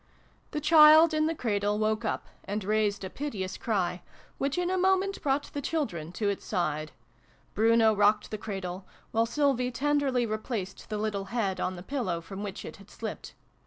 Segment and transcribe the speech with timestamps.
[0.49, 4.01] The child in the cradle woke up, and raised a piteous cry,
[4.39, 6.91] which in a moment brought the children to its side:'
[7.53, 12.41] Bruno rocked the cradle, while Sylvie tenderly replaced the little head on the pillow from
[12.41, 13.35] which it had slipped.